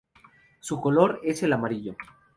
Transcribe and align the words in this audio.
Su 0.61 0.81
color 0.81 1.19
es 1.23 1.43
el 1.43 1.53
amarillo. 1.53 1.95